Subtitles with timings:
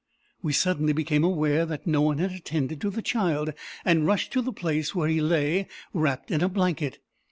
[0.41, 3.53] We suddenly became aware that no one had attended to the child,
[3.85, 6.97] and rushed to the place where he lay wrapped in a blanket.